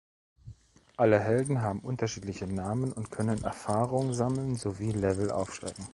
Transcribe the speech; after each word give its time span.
Alle 0.97 1.19
Helden 1.19 1.61
haben 1.61 1.81
unterschiedliche 1.81 2.47
Namen 2.47 2.91
und 2.91 3.11
können 3.11 3.43
Erfahrung 3.43 4.15
sammeln 4.15 4.55
sowie 4.55 4.93
Level 4.93 5.29
aufsteigen. 5.29 5.85